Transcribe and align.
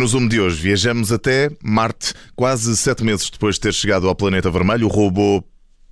no 0.00 0.08
Zoom 0.08 0.28
de 0.28 0.40
hoje 0.40 0.62
viajamos 0.62 1.12
até 1.12 1.50
Marte, 1.62 2.14
quase 2.34 2.74
sete 2.74 3.04
meses 3.04 3.28
depois 3.28 3.56
de 3.56 3.60
ter 3.60 3.74
chegado 3.74 4.08
ao 4.08 4.14
planeta 4.14 4.50
vermelho. 4.50 4.86
O 4.86 4.88
robô 4.88 5.44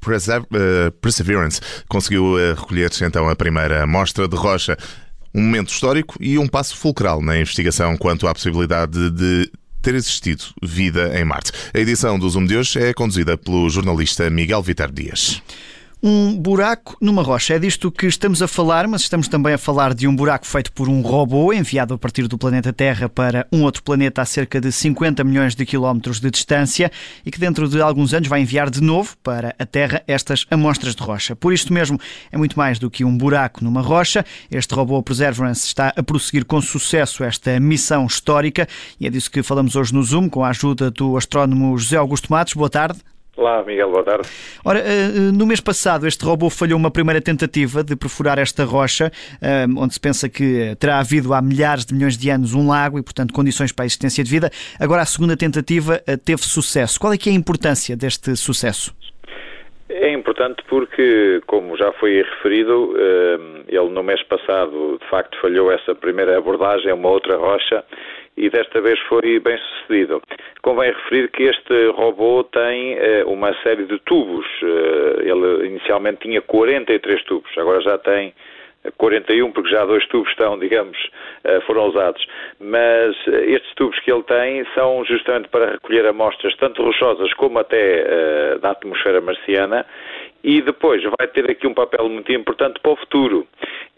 eh, 0.07 0.91
Perseverance 1.03 1.61
conseguiu 1.91 2.39
eh, 2.39 2.55
recolher 2.55 2.91
então 3.03 3.29
a 3.29 3.37
primeira 3.37 3.83
amostra 3.83 4.27
de 4.27 4.35
rocha. 4.35 4.79
Um 5.35 5.43
momento 5.43 5.69
histórico 5.69 6.17
e 6.19 6.39
um 6.39 6.49
passo 6.49 6.75
fulcral 6.75 7.21
na 7.21 7.39
investigação 7.39 7.99
quanto 7.99 8.27
à 8.27 8.33
possibilidade 8.33 9.11
de 9.11 9.53
ter 9.83 9.95
existido 9.95 10.43
vida 10.63 11.13
em 11.21 11.25
Marte. 11.27 11.53
A 11.75 11.79
edição 11.79 12.19
do 12.19 12.31
Zoom 12.31 12.47
de 12.47 12.57
hoje 12.57 12.79
é 12.79 12.95
conduzida 12.95 13.37
pelo 13.37 13.69
jornalista 13.69 14.31
Miguel 14.31 14.63
Vitar 14.63 14.91
Dias. 14.91 15.43
Um 16.01 16.37
buraco 16.37 16.97
numa 17.01 17.23
rocha. 17.23 17.55
É 17.55 17.59
disto 17.59 17.91
que 17.91 18.07
estamos 18.07 18.41
a 18.41 18.47
falar, 18.47 18.87
mas 18.87 19.01
estamos 19.01 19.27
também 19.27 19.55
a 19.55 19.59
falar 19.59 19.95
de 19.95 20.07
um 20.07 20.15
buraco 20.15 20.47
feito 20.47 20.73
por 20.73 20.89
um 20.89 21.01
robô 21.01 21.53
enviado 21.53 21.93
a 21.93 21.99
partir 21.99 22.29
do 22.29 22.39
planeta 22.39 22.73
Terra 22.73 23.09
para 23.09 23.49
um 23.51 23.65
outro 23.65 23.83
planeta 23.83 24.23
a 24.23 24.25
cerca 24.25 24.61
de 24.61 24.71
50 24.71 25.25
milhões 25.25 25.57
de 25.57 25.67
quilómetros 25.67 26.21
de 26.21 26.31
distância 26.31 26.93
e 27.27 27.33
que 27.33 27.41
dentro 27.41 27.69
de 27.69 27.81
alguns 27.81 28.15
anos 28.15 28.29
vai 28.29 28.41
enviar 28.41 28.71
de 28.71 28.81
novo 28.81 29.17
para 29.25 29.57
a 29.59 29.67
Terra 29.67 30.01
estas 30.07 30.47
amostras 30.53 30.95
de 30.95 31.03
rocha. 31.03 31.35
Por 31.35 31.53
isto 31.53 31.73
mesmo, 31.73 31.99
é 32.31 32.39
muito 32.39 32.57
mais 32.57 32.79
do 32.79 32.89
que 32.89 33.05
um 33.05 33.19
buraco 33.19 33.65
numa 33.65 33.83
rocha. 33.83 34.25
Este 34.49 34.73
robô 34.75 35.03
Perseverance 35.03 35.67
está 35.67 35.93
a 35.97 36.03
prosseguir 36.05 36.45
com 36.45 36.61
sucesso 36.61 37.25
esta 37.25 37.59
missão 37.59 38.07
histórica 38.07 38.69
e 39.01 39.07
é 39.09 39.11
disso 39.11 39.29
que 39.29 39.43
falamos 39.43 39.75
hoje 39.75 39.93
no 39.93 40.03
Zoom 40.05 40.29
com 40.29 40.45
a 40.45 40.51
ajuda 40.51 40.93
do 40.93 41.17
astrónomo 41.17 41.77
José 41.77 41.97
Augusto 41.97 42.31
Matos. 42.31 42.55
Boa 42.55 42.71
tarde. 42.71 43.01
Olá, 43.39 43.63
Miguel, 43.63 43.89
boa 43.93 44.03
tarde. 44.03 44.29
Ora, 44.65 44.81
eh, 44.81 45.31
no 45.33 45.47
mês 45.47 45.61
passado, 45.61 46.09
este 46.09 46.25
robô 46.25 46.51
falhou 46.51 46.77
uma 46.77 46.91
primeira 46.91 47.21
tentativa 47.21 47.85
de 47.85 47.95
perfurar 47.95 48.37
esta 48.37 48.65
rocha, 48.65 49.13
eh, 49.41 49.65
onde 49.79 49.95
se 49.95 50.01
pensa 50.01 50.29
que 50.29 50.75
terá 50.75 50.99
havido 50.99 51.33
há 51.33 51.41
milhares 51.41 51.87
de 51.87 51.95
milhões 51.95 52.19
de 52.19 52.31
anos 52.31 52.53
um 52.53 52.67
lago 52.67 52.99
e, 52.99 53.03
portanto, 53.03 53.33
condições 53.33 53.71
para 53.71 53.85
a 53.85 53.87
existência 53.87 54.25
de 54.25 54.29
vida. 54.29 54.51
Agora, 54.81 55.03
a 55.03 55.07
segunda 55.07 55.37
tentativa 55.37 56.03
eh, 56.05 56.17
teve 56.17 56.43
sucesso. 56.43 56.99
Qual 56.99 57.13
é 57.13 57.17
que 57.17 57.31
é 57.31 57.33
a 57.33 57.37
importância 57.37 57.97
deste 57.97 58.35
sucesso? 58.35 58.93
É 59.89 60.13
importante 60.13 60.65
porque, 60.69 61.41
como 61.47 61.77
já 61.77 61.93
foi 61.93 62.21
referido, 62.23 62.95
ele 63.69 63.89
no 63.89 64.03
mês 64.03 64.23
passado, 64.25 64.99
de 65.01 65.09
facto, 65.09 65.41
falhou 65.41 65.73
essa 65.73 65.95
primeira 65.95 66.37
abordagem 66.37 66.91
a 66.91 66.95
uma 66.95 67.09
outra 67.09 67.37
rocha 67.37 67.85
e 68.39 68.49
desta 68.49 68.81
vez 68.81 68.99
foi 69.01 69.41
bem 69.41 69.59
sucedido. 69.59 70.23
Convém 70.63 70.93
referir 70.93 71.29
que 71.31 71.43
este 71.43 71.89
robô 71.89 72.45
tem 72.45 72.95
uh, 72.95 73.29
uma 73.29 73.53
série 73.63 73.85
de 73.85 73.99
tubos. 74.01 74.47
Uh, 74.63 75.21
ele 75.21 75.67
inicialmente 75.67 76.21
tinha 76.21 76.41
43 76.41 77.25
tubos, 77.25 77.51
agora 77.59 77.81
já 77.81 77.99
tem 77.99 78.33
41, 78.97 79.51
porque 79.51 79.71
já 79.71 79.85
dois 79.85 80.07
tubos 80.07 80.31
estão, 80.31 80.57
digamos, 80.61 80.97
uh, 81.45 81.61
foram 81.67 81.89
usados. 81.89 82.25
Mas 82.61 83.17
estes 83.27 83.75
tubos 83.75 83.99
que 84.01 84.13
ele 84.13 84.23
tem 84.23 84.65
são 84.75 85.05
justamente 85.05 85.49
para 85.49 85.73
recolher 85.73 86.07
amostras 86.07 86.55
tanto 86.57 86.83
rochosas 86.83 87.33
como 87.35 87.59
até 87.59 88.59
da 88.59 88.71
atmosfera 88.71 89.21
marciana 89.21 89.85
e 90.43 90.63
depois 90.63 91.03
vai 91.19 91.27
ter 91.29 91.51
aqui 91.51 91.67
um 91.67 91.75
papel 91.75 92.09
muito 92.09 92.33
importante 92.33 92.79
para 92.81 92.93
o 92.93 92.97
futuro. 92.97 93.47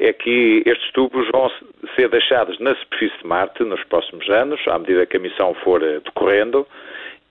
É 0.02 0.12
que 0.12 0.62
estes 0.64 0.90
tubos 0.92 1.28
vão 1.30 1.50
ser 1.94 2.08
deixados 2.08 2.58
na 2.58 2.74
superfície 2.74 3.18
de 3.18 3.26
Marte 3.26 3.62
nos 3.62 3.84
próximos 3.84 4.28
anos, 4.30 4.60
à 4.66 4.78
medida 4.78 5.04
que 5.04 5.18
a 5.18 5.20
missão 5.20 5.54
for 5.62 5.82
eh, 5.82 6.00
decorrendo, 6.00 6.66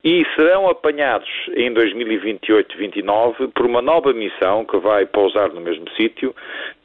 e 0.03 0.23
serão 0.35 0.69
apanhados 0.69 1.29
em 1.55 1.73
2028-29 1.73 3.51
por 3.53 3.65
uma 3.65 3.81
nova 3.81 4.13
missão 4.13 4.63
que 4.63 4.77
vai 4.77 5.05
pousar 5.05 5.49
no 5.49 5.59
mesmo 5.59 5.89
sítio 5.91 6.33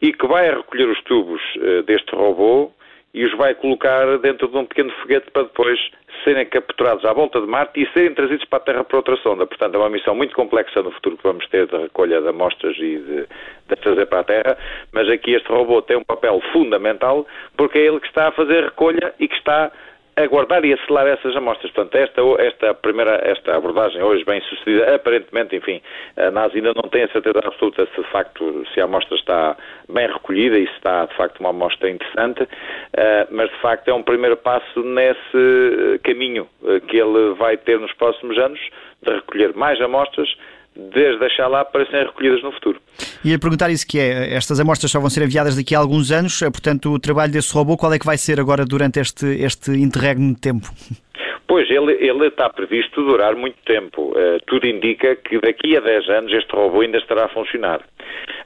e 0.02 0.12
que 0.12 0.26
vai 0.26 0.50
recolher 0.50 0.88
os 0.88 1.00
tubos 1.04 1.40
uh, 1.56 1.82
deste 1.84 2.14
robô 2.14 2.72
e 3.14 3.24
os 3.24 3.32
vai 3.36 3.54
colocar 3.54 4.18
dentro 4.18 4.48
de 4.48 4.56
um 4.56 4.66
pequeno 4.66 4.90
foguete 5.00 5.30
para 5.30 5.44
depois 5.44 5.78
serem 6.24 6.44
capturados 6.46 7.04
à 7.04 7.12
volta 7.12 7.40
de 7.40 7.46
Marte 7.46 7.80
e 7.80 7.92
serem 7.92 8.12
trazidos 8.12 8.44
para 8.46 8.58
a 8.58 8.62
Terra 8.62 8.84
por 8.84 8.96
outra 8.96 9.16
sonda. 9.18 9.46
Portanto, 9.46 9.76
é 9.76 9.78
uma 9.78 9.88
missão 9.88 10.16
muito 10.16 10.34
complexa 10.34 10.82
no 10.82 10.90
futuro 10.90 11.16
que 11.16 11.22
vamos 11.22 11.46
ter 11.48 11.66
de 11.66 11.76
recolha 11.76 12.20
de 12.20 12.28
amostras 12.28 12.76
e 12.76 12.98
de, 12.98 13.26
de 13.68 13.76
trazer 13.76 14.06
para 14.06 14.20
a 14.20 14.24
Terra, 14.24 14.58
mas 14.92 15.08
aqui 15.08 15.32
este 15.32 15.48
robô 15.48 15.80
tem 15.80 15.96
um 15.96 16.04
papel 16.04 16.40
fundamental 16.52 17.24
porque 17.56 17.78
é 17.78 17.86
ele 17.86 18.00
que 18.00 18.08
está 18.08 18.28
a 18.28 18.32
fazer 18.32 18.64
recolha 18.64 19.14
e 19.20 19.28
que 19.28 19.36
está 19.36 19.70
aguardar 20.16 20.64
e 20.64 20.72
acelerar 20.72 21.18
essas 21.18 21.34
amostras. 21.36 21.70
Portanto, 21.72 21.94
esta, 21.96 22.20
esta 22.42 22.74
primeira, 22.74 23.20
esta 23.24 23.56
abordagem 23.56 24.02
hoje 24.02 24.24
bem 24.24 24.40
sucedida, 24.42 24.94
aparentemente, 24.94 25.56
enfim, 25.56 25.80
a 26.16 26.30
NASA 26.30 26.54
ainda 26.54 26.72
não 26.74 26.88
tem 26.88 27.04
a 27.04 27.08
certeza 27.08 27.40
absoluta 27.44 27.86
se 27.94 28.00
de 28.00 28.08
facto, 28.10 28.64
se 28.72 28.80
a 28.80 28.84
amostra 28.84 29.16
está 29.16 29.56
bem 29.88 30.06
recolhida 30.06 30.58
e 30.58 30.66
se 30.66 30.74
está 30.74 31.06
de 31.06 31.14
facto 31.16 31.40
uma 31.40 31.50
amostra 31.50 31.90
interessante, 31.90 32.48
eh, 32.96 33.26
mas 33.30 33.50
de 33.50 33.56
facto 33.60 33.88
é 33.88 33.94
um 33.94 34.02
primeiro 34.02 34.36
passo 34.36 34.82
nesse 34.82 36.00
caminho 36.02 36.48
eh, 36.64 36.80
que 36.80 36.96
ele 36.96 37.34
vai 37.34 37.56
ter 37.56 37.78
nos 37.78 37.92
próximos 37.94 38.38
anos 38.38 38.60
de 39.02 39.12
recolher 39.12 39.54
mais 39.54 39.80
amostras 39.80 40.28
desde 40.76 41.18
deixar 41.20 41.48
lá 41.48 41.64
para 41.64 41.86
serem 41.86 42.06
recolhidas 42.06 42.42
no 42.42 42.52
futuro. 42.52 42.80
E 43.24 43.32
a 43.32 43.38
perguntar 43.38 43.70
isso 43.70 43.86
que 43.86 43.98
é, 43.98 44.34
estas 44.34 44.60
amostras 44.60 44.90
só 44.90 45.00
vão 45.00 45.10
ser 45.10 45.22
enviadas 45.24 45.56
daqui 45.56 45.74
a 45.74 45.78
alguns 45.78 46.10
anos, 46.10 46.40
eh, 46.42 46.50
portanto 46.50 46.92
o 46.92 46.98
trabalho 46.98 47.32
desse 47.32 47.54
robô 47.54 47.76
qual 47.76 47.92
é 47.92 47.98
que 47.98 48.06
vai 48.06 48.18
ser 48.18 48.40
agora 48.40 48.64
durante 48.64 49.00
este, 49.00 49.26
este 49.26 49.70
interregno 49.72 50.34
de 50.34 50.40
tempo? 50.40 50.66
Pois, 51.46 51.70
ele, 51.70 51.92
ele 52.00 52.26
está 52.26 52.48
previsto 52.48 53.04
durar 53.04 53.36
muito 53.36 53.56
tempo. 53.66 54.12
Uh, 54.12 54.40
tudo 54.46 54.66
indica 54.66 55.14
que 55.14 55.38
daqui 55.38 55.76
a 55.76 55.80
10 55.80 56.08
anos 56.08 56.32
este 56.32 56.50
robô 56.50 56.80
ainda 56.80 56.96
estará 56.98 57.26
a 57.26 57.28
funcionar. 57.28 57.82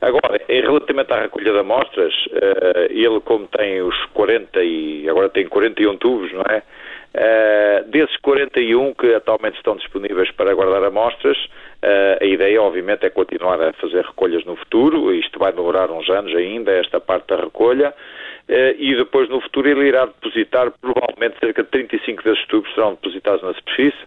Agora, 0.01 0.41
em 0.49 0.61
relativamente 0.61 1.13
à 1.13 1.21
recolha 1.23 1.53
de 1.53 1.59
amostras, 1.59 2.13
uh, 2.27 2.91
ele 2.91 3.21
como 3.21 3.47
tem 3.47 3.81
os 3.83 3.95
40 4.15 4.63
e 4.63 5.09
agora 5.09 5.29
tem 5.29 5.47
41 5.47 5.97
tubos, 5.97 6.33
não 6.33 6.43
é? 6.43 6.63
Uh, 7.15 7.91
desses 7.91 8.17
41 8.19 8.93
que 8.95 9.15
atualmente 9.15 9.57
estão 9.57 9.77
disponíveis 9.77 10.31
para 10.33 10.53
guardar 10.55 10.85
amostras, 10.85 11.39
Uh, 11.81 12.19
a 12.21 12.27
ideia, 12.27 12.61
obviamente, 12.61 13.07
é 13.07 13.11
continuar 13.11 13.61
a 13.61 13.73
fazer 13.75 14.05
recolhas 14.05 14.45
no 14.45 14.57
futuro, 14.57 15.15
isto 15.15 15.39
vai 15.39 15.53
demorar 15.53 15.89
uns 15.93 16.11
anos 16.11 16.35
ainda, 16.35 16.73
esta 16.73 16.99
parte 16.99 17.29
da 17.29 17.37
recolha, 17.37 17.91
uh, 17.91 18.75
e 18.77 18.97
depois 18.97 19.29
no 19.29 19.41
futuro 19.41 19.69
ele 19.69 19.87
irá 19.87 20.07
depositar, 20.07 20.73
provavelmente 20.81 21.39
cerca 21.39 21.63
de 21.63 21.69
35 21.69 22.25
desses 22.25 22.45
tubos 22.47 22.75
serão 22.75 22.95
depositados 22.95 23.43
na 23.43 23.55
superfície, 23.55 24.03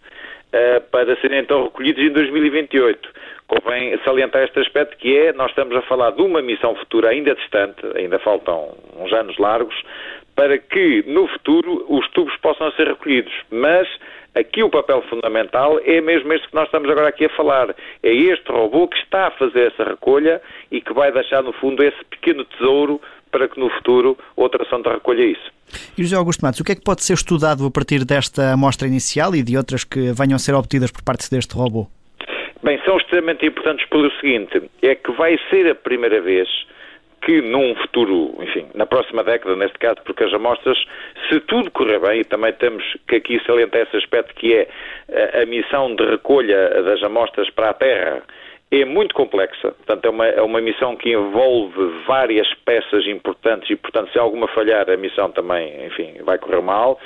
uh, 0.51 0.81
para 0.91 1.15
serem 1.21 1.39
então 1.39 1.63
recolhidos 1.63 2.03
em 2.03 2.09
2028. 2.09 3.09
Convém 3.47 3.97
salientar 4.03 4.43
este 4.43 4.59
aspecto 4.59 4.97
que 4.97 5.17
é, 5.17 5.33
nós 5.33 5.49
estamos 5.51 5.75
a 5.75 5.81
falar 5.83 6.11
de 6.11 6.21
uma 6.21 6.41
missão 6.41 6.75
futura 6.75 7.09
ainda 7.09 7.35
distante, 7.35 7.81
ainda 7.95 8.19
faltam 8.19 8.75
uns 8.97 9.11
anos 9.13 9.37
largos, 9.37 9.75
para 10.35 10.57
que 10.57 11.03
no 11.07 11.27
futuro 11.27 11.85
os 11.89 12.09
tubos 12.11 12.35
possam 12.37 12.71
ser 12.71 12.87
recolhidos, 12.87 13.33
mas 13.51 13.87
Aqui 14.33 14.63
o 14.63 14.69
papel 14.69 15.01
fundamental 15.09 15.77
é 15.83 15.99
mesmo 15.99 16.31
este 16.31 16.47
que 16.47 16.55
nós 16.55 16.65
estamos 16.65 16.89
agora 16.89 17.09
aqui 17.09 17.25
a 17.25 17.29
falar. 17.35 17.75
É 18.01 18.13
este 18.13 18.49
robô 18.49 18.87
que 18.87 18.97
está 18.97 19.27
a 19.27 19.31
fazer 19.31 19.73
essa 19.73 19.83
recolha 19.83 20.41
e 20.71 20.79
que 20.79 20.93
vai 20.93 21.11
deixar, 21.11 21.43
no 21.43 21.51
fundo, 21.51 21.83
esse 21.83 22.01
pequeno 22.05 22.45
tesouro 22.45 23.01
para 23.29 23.49
que 23.49 23.59
no 23.59 23.69
futuro 23.69 24.17
outra 24.37 24.63
sonda 24.69 24.93
recolha 24.93 25.23
isso. 25.23 25.51
E 25.97 26.03
José 26.03 26.15
Augusto 26.15 26.45
Matos, 26.45 26.61
o 26.61 26.63
que 26.63 26.71
é 26.71 26.75
que 26.75 26.83
pode 26.83 27.03
ser 27.03 27.13
estudado 27.13 27.65
a 27.65 27.71
partir 27.71 28.05
desta 28.05 28.53
amostra 28.53 28.87
inicial 28.87 29.35
e 29.35 29.43
de 29.43 29.57
outras 29.57 29.83
que 29.83 30.13
venham 30.13 30.37
a 30.37 30.39
ser 30.39 30.55
obtidas 30.55 30.91
por 30.91 31.03
parte 31.03 31.29
deste 31.29 31.53
robô? 31.53 31.87
Bem, 32.63 32.79
são 32.85 32.97
extremamente 32.97 33.45
importantes 33.45 33.85
pelo 33.89 34.09
seguinte, 34.11 34.61
é 34.81 34.95
que 34.95 35.11
vai 35.13 35.37
ser 35.49 35.69
a 35.71 35.75
primeira 35.75 36.21
vez 36.21 36.47
que 37.21 37.41
num 37.41 37.75
futuro, 37.75 38.35
enfim, 38.41 38.65
na 38.73 38.85
próxima 38.85 39.23
década, 39.23 39.55
neste 39.55 39.77
caso, 39.77 39.97
porque 40.03 40.23
as 40.23 40.33
amostras, 40.33 40.77
se 41.29 41.39
tudo 41.41 41.69
correr 41.71 41.99
bem, 41.99 42.21
e 42.21 42.23
também 42.23 42.51
temos 42.53 42.83
que 43.07 43.15
aqui 43.15 43.39
salientar 43.45 43.81
esse 43.81 43.97
aspecto 43.97 44.33
que 44.33 44.53
é 44.53 44.67
a, 45.35 45.43
a 45.43 45.45
missão 45.45 45.95
de 45.95 46.03
recolha 46.05 46.81
das 46.83 47.01
amostras 47.03 47.49
para 47.51 47.69
a 47.69 47.73
Terra, 47.73 48.23
é 48.71 48.85
muito 48.85 49.13
complexa, 49.13 49.71
portanto 49.71 50.05
é 50.05 50.09
uma, 50.09 50.25
é 50.25 50.41
uma 50.41 50.61
missão 50.61 50.95
que 50.95 51.11
envolve 51.11 51.77
várias 52.07 52.47
peças 52.65 53.05
importantes 53.05 53.69
e, 53.69 53.75
portanto, 53.75 54.09
se 54.13 54.17
alguma 54.17 54.47
falhar, 54.47 54.89
a 54.89 54.95
missão 54.95 55.29
também, 55.29 55.85
enfim, 55.85 56.13
vai 56.23 56.37
correr 56.37 56.61
mal, 56.61 56.97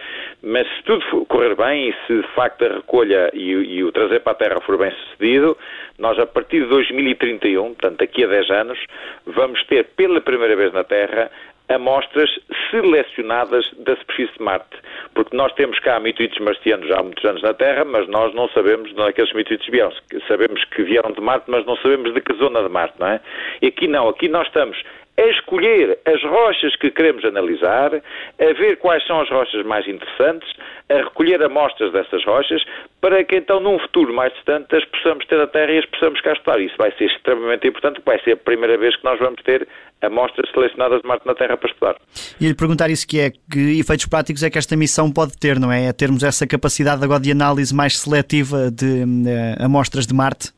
mas 0.43 0.67
se 0.67 0.83
tudo 0.83 1.25
correr 1.25 1.55
bem 1.55 1.89
e 1.89 1.95
se 2.05 2.21
de 2.21 2.27
facto 2.35 2.63
a 2.65 2.75
recolha 2.75 3.31
e, 3.33 3.49
e 3.49 3.83
o 3.83 3.91
trazer 3.91 4.19
para 4.19 4.33
a 4.33 4.35
Terra 4.35 4.61
for 4.61 4.77
bem 4.77 4.91
sucedido, 4.91 5.57
nós 5.97 6.19
a 6.19 6.27
partir 6.27 6.61
de 6.61 6.67
2031, 6.67 7.73
portanto 7.73 7.97
daqui 7.97 8.23
a 8.23 8.27
10 8.27 8.49
anos, 8.51 8.79
vamos 9.25 9.63
ter 9.65 9.85
pela 9.95 10.21
primeira 10.21 10.55
vez 10.55 10.71
na 10.71 10.83
Terra 10.83 11.31
amostras 11.67 12.29
selecionadas 12.69 13.69
da 13.79 13.95
superfície 13.95 14.37
de 14.37 14.43
Marte. 14.43 14.77
Porque 15.15 15.35
nós 15.35 15.51
temos 15.53 15.79
cá 15.79 15.99
meteoritos 15.99 16.39
marcianos 16.39 16.91
há 16.91 17.01
muitos 17.01 17.23
anos 17.23 17.41
na 17.41 17.53
Terra, 17.53 17.85
mas 17.85 18.07
nós 18.09 18.33
não 18.35 18.49
sabemos 18.49 18.93
de 18.93 18.99
onde 18.99 19.11
aqueles 19.11 19.33
meteoritos 19.33 19.67
vieram. 19.69 19.91
Sabemos 20.27 20.63
que 20.65 20.83
vieram 20.83 21.11
de 21.11 21.21
Marte, 21.21 21.45
mas 21.47 21.65
não 21.65 21.77
sabemos 21.77 22.13
de 22.13 22.21
que 22.21 22.33
zona 22.35 22.61
de 22.61 22.69
Marte, 22.69 22.99
não 22.99 23.07
é? 23.07 23.21
E 23.61 23.67
aqui 23.67 23.87
não, 23.87 24.09
aqui 24.09 24.27
nós 24.27 24.45
estamos 24.45 24.77
a 25.17 25.27
escolher 25.29 25.97
as 26.05 26.21
rochas 26.23 26.75
que 26.75 26.91
queremos 26.91 27.23
analisar, 27.23 27.93
a 27.95 28.53
ver 28.53 28.77
quais 28.77 29.05
são 29.07 29.21
as 29.21 29.29
rochas 29.29 29.65
mais 29.65 29.87
interessantes, 29.87 30.51
a 30.89 30.95
recolher 30.95 31.41
amostras 31.41 31.91
dessas 31.93 32.23
rochas, 32.25 32.63
para 33.01 33.23
que 33.23 33.37
então 33.37 33.59
num 33.59 33.79
futuro 33.79 34.13
mais 34.13 34.33
distante 34.33 34.75
as 34.75 34.83
possamos 34.85 35.25
ter 35.25 35.39
a 35.39 35.47
Terra 35.47 35.71
e 35.71 35.79
as 35.79 35.85
possamos 35.85 36.19
cá 36.21 36.33
estudar. 36.33 36.59
Isso 36.59 36.75
vai 36.77 36.91
ser 36.97 37.05
extremamente 37.05 37.67
importante, 37.67 38.01
vai 38.05 38.19
ser 38.23 38.33
a 38.33 38.37
primeira 38.37 38.77
vez 38.77 38.95
que 38.95 39.05
nós 39.05 39.17
vamos 39.19 39.41
ter 39.43 39.67
amostras 40.01 40.49
selecionadas 40.51 41.01
de 41.01 41.07
Marte 41.07 41.25
na 41.25 41.33
Terra 41.33 41.55
para 41.57 41.69
estudar. 41.69 41.95
E 42.39 42.47
lhe 42.47 42.55
perguntar 42.55 42.89
isso 42.89 43.07
que 43.07 43.19
é, 43.19 43.31
que 43.31 43.79
efeitos 43.79 44.05
práticos 44.05 44.43
é 44.43 44.49
que 44.49 44.57
esta 44.57 44.75
missão 44.75 45.11
pode 45.11 45.37
ter, 45.37 45.59
não 45.59 45.71
é? 45.71 45.85
É 45.87 45.93
termos 45.93 46.23
essa 46.23 46.45
capacidade 46.45 47.03
agora 47.03 47.21
de 47.21 47.31
análise 47.31 47.73
mais 47.73 47.97
seletiva 47.97 48.69
de 48.69 49.03
uh, 49.03 49.63
amostras 49.63 50.05
de 50.05 50.13
Marte? 50.13 50.53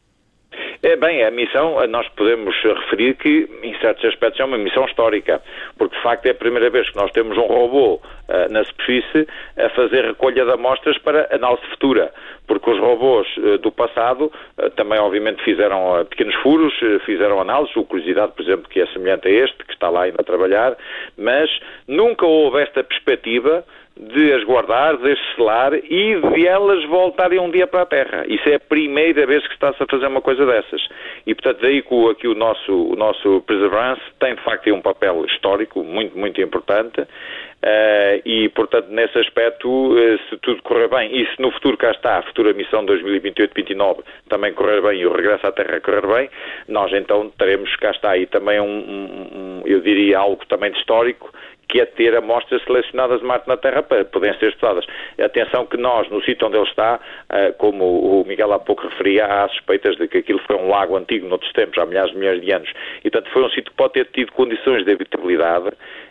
É, 0.83 0.95
bem, 0.95 1.23
a 1.23 1.31
missão, 1.31 1.75
nós 1.87 2.07
podemos 2.09 2.55
referir 2.63 3.15
que, 3.15 3.49
em 3.63 3.75
certos 3.79 4.05
aspectos, 4.05 4.39
é 4.39 4.45
uma 4.45 4.59
missão 4.59 4.85
histórica, 4.85 5.41
porque 5.75 5.95
de 5.95 6.03
facto 6.03 6.25
é 6.27 6.31
a 6.31 6.35
primeira 6.35 6.69
vez 6.69 6.87
que 6.89 6.95
nós 6.95 7.11
temos 7.11 7.35
um 7.35 7.47
robô 7.47 7.95
uh, 7.95 8.51
na 8.51 8.63
superfície 8.63 9.27
a 9.57 9.69
fazer 9.69 10.05
recolha 10.05 10.45
de 10.45 10.51
amostras 10.51 10.95
para 10.99 11.27
análise 11.33 11.65
futura, 11.71 12.13
porque 12.45 12.69
os 12.69 12.79
robôs 12.79 13.27
uh, 13.37 13.57
do 13.57 13.71
passado 13.71 14.31
uh, 14.57 14.69
também, 14.71 14.99
obviamente, 14.99 15.43
fizeram 15.43 16.05
pequenos 16.09 16.35
furos, 16.43 16.73
fizeram 17.05 17.41
análises, 17.41 17.75
o 17.75 17.83
Curiosidade, 17.83 18.33
por 18.33 18.43
exemplo, 18.43 18.69
que 18.69 18.79
é 18.79 18.85
semelhante 18.87 19.27
a 19.27 19.31
este, 19.31 19.57
que 19.65 19.73
está 19.73 19.89
lá 19.89 20.03
ainda 20.03 20.21
a 20.21 20.23
trabalhar, 20.23 20.77
mas 21.17 21.49
nunca 21.87 22.25
houve 22.25 22.61
esta 22.61 22.83
perspectiva 22.83 23.65
de 23.99 24.33
as 24.33 24.43
guardar, 24.43 24.97
de 24.97 25.11
as 25.11 25.19
selar 25.35 25.73
e 25.73 26.21
de 26.21 26.47
elas 26.47 26.83
voltarem 26.85 27.39
um 27.39 27.49
dia 27.49 27.65
para 27.65 27.81
a 27.81 27.85
Terra. 27.85 28.25
Isso 28.27 28.47
é 28.47 28.55
a 28.55 28.59
primeira 28.59 29.25
vez 29.25 29.45
que 29.47 29.53
está-se 29.53 29.81
a 29.81 29.85
fazer 29.85 30.07
uma 30.07 30.21
coisa 30.21 30.45
dessas. 30.45 30.87
E, 31.25 31.33
portanto, 31.33 31.61
daí 31.61 31.81
que 31.81 32.09
aqui 32.09 32.27
o 32.27 32.35
nosso, 32.35 32.71
o 32.71 32.95
nosso 32.95 33.41
Perseverance 33.41 34.01
tem, 34.19 34.35
de 34.35 34.43
facto, 34.43 34.71
um 34.73 34.81
papel 34.81 35.25
histórico 35.25 35.83
muito, 35.83 36.17
muito 36.17 36.41
importante. 36.41 37.01
Uh, 37.01 38.21
e, 38.23 38.49
portanto, 38.49 38.87
nesse 38.89 39.17
aspecto, 39.17 39.67
uh, 39.67 40.19
se 40.29 40.37
tudo 40.37 40.61
correr 40.61 40.87
bem, 40.89 41.09
e 41.11 41.25
se 41.25 41.41
no 41.41 41.51
futuro 41.51 41.75
cá 41.75 41.89
está, 41.89 42.19
a 42.19 42.21
futura 42.21 42.53
missão 42.53 42.85
2028-29 42.85 44.03
também 44.29 44.53
correr 44.53 44.79
bem 44.79 45.01
e 45.01 45.07
o 45.07 45.11
regresso 45.11 45.47
à 45.47 45.51
Terra 45.51 45.81
correr 45.81 46.05
bem, 46.05 46.29
nós 46.67 46.93
então 46.93 47.31
teremos, 47.31 47.75
cá 47.77 47.89
está 47.89 48.11
aí 48.11 48.27
também 48.27 48.59
um, 48.59 48.65
um, 48.65 49.29
um 49.33 49.61
eu 49.65 49.81
diria, 49.81 50.19
algo 50.19 50.45
também 50.45 50.71
de 50.71 50.77
histórico, 50.77 51.33
que 51.69 51.81
é 51.81 51.85
ter 51.85 52.15
amostras 52.15 52.63
selecionadas 52.63 53.19
de 53.19 53.25
Marte 53.25 53.47
na 53.47 53.57
Terra 53.57 53.83
para 53.83 54.05
poderem 54.05 54.37
ser 54.39 54.49
estudadas. 54.49 54.85
Atenção 55.21 55.65
que 55.65 55.77
nós, 55.77 56.09
no 56.09 56.21
sítio 56.23 56.47
onde 56.47 56.57
ele 56.57 56.67
está, 56.67 56.99
eh, 57.29 57.51
como 57.57 58.21
o 58.21 58.25
Miguel 58.25 58.53
há 58.53 58.59
pouco 58.59 58.87
referia, 58.87 59.25
há 59.25 59.49
suspeitas 59.49 59.97
de 59.97 60.07
que 60.07 60.19
aquilo 60.19 60.39
foi 60.47 60.55
um 60.55 60.69
lago 60.69 60.95
antigo 60.95 61.27
noutros 61.27 61.51
tempos, 61.53 61.77
há 61.77 61.85
milhares 61.85 62.11
de 62.11 62.17
milhões 62.17 62.41
de 62.41 62.51
anos, 62.51 62.69
e 63.03 63.09
portanto 63.09 63.31
foi 63.31 63.43
um 63.43 63.49
sítio 63.49 63.71
que 63.71 63.77
pode 63.77 63.93
ter 63.93 64.05
tido 64.05 64.31
condições 64.31 64.85
de 64.85 64.91
habitabilidade, 64.91 65.69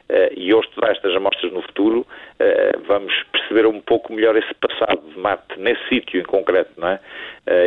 eh, 0.09 0.33
e 0.37 0.53
ao 0.53 0.61
estudar 0.61 0.93
estas 0.93 1.17
amostras 1.17 1.53
no 1.53 1.63
futuro, 1.63 2.07
eh, 2.39 2.73
vamos 2.87 3.13
perceber 3.33 3.67
um 3.67 3.81
pouco 3.81 4.13
melhor 4.13 4.37
esse 4.37 4.55
passado 4.55 5.01
de 5.09 5.19
Marte, 5.19 5.59
nesse 5.59 5.83
sítio 5.89 6.21
em 6.21 6.25
concreto, 6.25 6.71
não 6.77 6.89
é? 6.89 7.01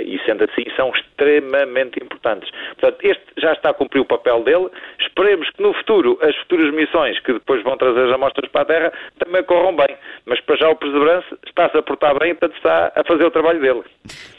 E 0.03 0.19
sendo 0.25 0.43
assim, 0.43 0.65
são 0.75 0.91
extremamente 0.91 2.03
importantes. 2.03 2.51
Portanto, 2.77 2.97
este 3.01 3.23
já 3.37 3.53
está 3.53 3.69
a 3.69 3.73
cumprir 3.73 4.01
o 4.01 4.05
papel 4.05 4.43
dele, 4.43 4.69
esperemos 5.09 5.49
que 5.51 5.61
no 5.61 5.73
futuro, 5.73 6.17
as 6.21 6.35
futuras 6.37 6.73
missões 6.73 7.19
que 7.19 7.33
depois 7.33 7.63
vão 7.63 7.77
trazer 7.77 8.07
as 8.07 8.13
amostras 8.13 8.49
para 8.51 8.61
a 8.61 8.65
Terra 8.65 8.93
também 9.19 9.43
corram 9.43 9.75
bem. 9.75 9.95
Mas 10.25 10.39
para 10.41 10.55
já 10.55 10.69
o 10.69 10.75
Perseverance 10.75 11.27
está-se 11.45 11.77
a 11.77 11.81
portar 11.81 12.17
bem 12.17 12.33
portanto 12.35 12.55
está 12.55 12.91
a 12.95 13.03
fazer 13.03 13.25
o 13.25 13.31
trabalho 13.31 13.59
dele. 13.59 13.83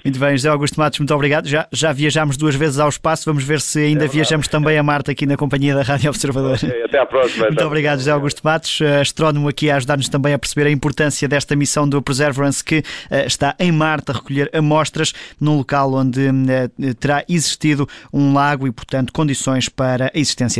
Muito 0.04 0.18
bem, 0.18 0.30
José 0.30 0.48
Augusto 0.48 0.80
Matos, 0.80 0.98
muito 0.98 1.14
obrigado. 1.14 1.46
Já, 1.46 1.68
já 1.72 1.92
viajámos 1.92 2.36
duas 2.36 2.54
vezes 2.54 2.78
ao 2.78 2.88
espaço, 2.88 3.26
vamos 3.26 3.44
ver 3.44 3.60
se 3.60 3.78
ainda 3.78 4.06
é 4.06 4.08
viajamos 4.08 4.48
também 4.48 4.78
a 4.78 4.82
Marte 4.82 5.10
aqui 5.10 5.26
na 5.26 5.36
companhia 5.36 5.74
da 5.74 5.82
Rádio 5.82 6.08
Observador. 6.08 6.56
Okay, 6.56 6.82
até 6.84 6.98
à 6.98 7.06
próxima. 7.06 7.46
Muito 7.46 7.64
obrigado, 7.64 7.98
José 7.98 8.10
Augusto 8.10 8.40
Matos, 8.42 8.80
eh, 8.80 9.00
astrónomo 9.00 9.48
aqui 9.48 9.70
a 9.70 9.76
ajudar-nos 9.76 10.08
também 10.08 10.32
a 10.32 10.38
perceber 10.38 10.68
a 10.68 10.70
importância 10.70 11.28
desta 11.28 11.54
missão 11.54 11.88
do 11.88 12.00
Perseverance 12.00 12.64
que 12.64 12.78
uh, 12.78 13.26
está 13.26 13.54
em 13.58 13.70
Marte 13.70 14.10
a 14.10 14.14
recolher 14.14 14.50
amostras 14.54 15.12
num 15.40 15.58
local 15.58 15.92
onde 15.92 16.28
uh, 16.28 16.94
terá 16.98 17.24
existido 17.28 17.86
um 18.12 18.32
lago 18.32 18.66
e, 18.66 18.72
portanto, 18.72 19.12
condições 19.12 19.68
para 19.68 20.06
a 20.06 20.18
existência 20.18 20.59